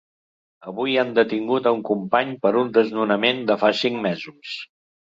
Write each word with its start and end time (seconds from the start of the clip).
Avui 0.71 0.95
han 1.01 1.11
detingut 1.19 1.69
a 1.69 1.75
un 1.77 1.85
company 1.91 2.35
per 2.47 2.55
un 2.65 2.75
desnonament 2.81 3.47
de 3.53 3.61
fa 3.67 3.75
cinc 3.85 4.07
mesos! 4.09 4.61